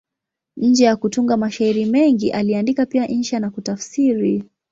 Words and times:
Nje 0.57 0.83
ya 0.85 0.95
kutunga 0.95 1.37
mashairi 1.37 1.85
mengi, 1.85 2.31
aliandika 2.31 2.85
pia 2.85 3.07
insha 3.07 3.39
na 3.39 3.49
kutafsiri. 3.49 4.43